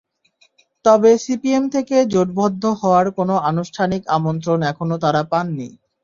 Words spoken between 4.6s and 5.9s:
এখনো তাঁরা পাননি।